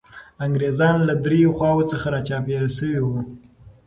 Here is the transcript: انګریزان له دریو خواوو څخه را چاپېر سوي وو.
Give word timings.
انګریزان 0.45 0.97
له 1.07 1.13
دریو 1.25 1.55
خواوو 1.57 1.89
څخه 1.91 2.07
را 2.13 2.21
چاپېر 2.27 2.63
سوي 2.77 2.99
وو. 3.01 3.19